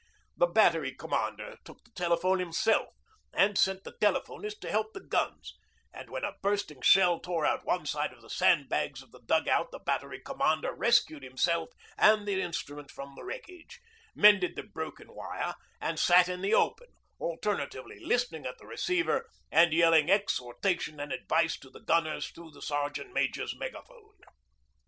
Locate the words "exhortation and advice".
20.09-21.59